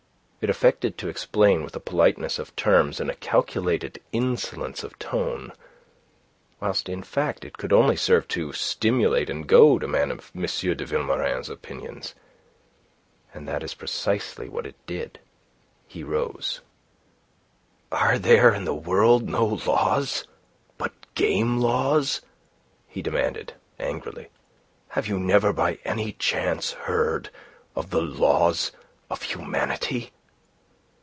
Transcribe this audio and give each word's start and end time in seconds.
It 0.43 0.49
affected 0.49 0.97
to 0.97 1.07
explain, 1.07 1.63
with 1.63 1.75
a 1.75 1.79
politeness 1.79 2.39
of 2.39 2.55
terms 2.55 2.99
and 2.99 3.11
a 3.11 3.15
calculated 3.15 4.01
insolence 4.11 4.83
of 4.83 4.97
tone; 4.97 5.51
whilst 6.59 6.89
in 6.89 7.03
fact 7.03 7.45
it 7.45 7.59
could 7.59 7.71
only 7.71 7.95
serve 7.95 8.27
to 8.29 8.51
stimulate 8.51 9.29
and 9.29 9.45
goad 9.45 9.83
a 9.83 9.87
man 9.87 10.09
of 10.09 10.31
M. 10.35 10.41
de 10.41 10.83
Vilmorin's 10.83 11.47
opinions. 11.47 12.15
And 13.35 13.47
that 13.47 13.61
is 13.61 13.75
precisely 13.75 14.49
what 14.49 14.65
it 14.65 14.73
did. 14.87 15.19
He 15.87 16.03
rose. 16.03 16.61
"Are 17.91 18.17
there 18.17 18.51
in 18.51 18.65
the 18.65 18.73
world 18.73 19.29
no 19.29 19.45
laws 19.45 20.25
but 20.79 20.93
game 21.13 21.59
laws?" 21.59 22.21
he 22.87 23.03
demanded, 23.03 23.53
angrily. 23.79 24.29
"Have 24.87 25.05
you 25.07 25.19
never 25.19 25.53
by 25.53 25.77
any 25.85 26.13
chance 26.13 26.71
heard 26.71 27.29
of 27.75 27.91
the 27.91 28.01
laws 28.01 28.71
of 29.07 29.21
humanity?" 29.21 30.11